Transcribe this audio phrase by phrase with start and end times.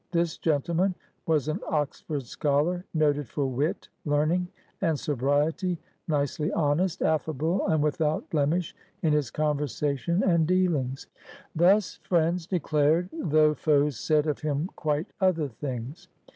[0.13, 0.95] "This gentleman
[1.27, 4.47] was an Oxford scholar, noted for '"wit, learning,
[4.81, 5.77] and sobriety...
[6.07, 10.23] nicely honest, afiFable, 170 PIONEERS OF THE OLD SOUTH and without blemish in his conversation
[10.23, 11.05] and deal ings."
[11.55, 16.07] Thus friends declared, though foes said of him quite other things.